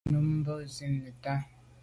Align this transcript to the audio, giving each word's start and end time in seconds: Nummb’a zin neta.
Nummb’a 0.11 0.55
zin 0.75 0.93
neta. 1.03 1.35